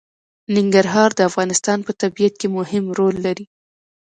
ننګرهار 0.55 1.09
د 1.15 1.19
افغانستان 1.29 1.79
په 1.83 1.91
طبیعت 2.01 2.33
کې 2.39 2.47
مهم 2.57 2.85
رول 2.97 3.15
لري. 3.25 3.45